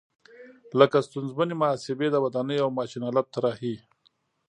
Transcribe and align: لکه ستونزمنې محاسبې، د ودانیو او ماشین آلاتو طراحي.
لکه 0.79 0.97
ستونزمنې 1.07 1.55
محاسبې، 1.61 2.07
د 2.11 2.15
ودانیو 2.25 2.63
او 2.65 2.69
ماشین 2.79 3.01
آلاتو 3.09 3.33
طراحي. 3.35 3.75